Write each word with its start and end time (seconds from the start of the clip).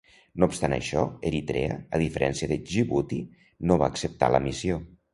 No 0.43 0.47
obstant 0.51 0.73
això, 0.77 1.03
Eritrea, 1.33 1.77
a 1.97 2.01
diferència 2.05 2.51
de 2.55 2.59
Djibouti, 2.65 3.23
no 3.69 3.81
va 3.83 3.95
acceptar 3.95 4.35
la 4.39 4.45
missió. 4.51 4.85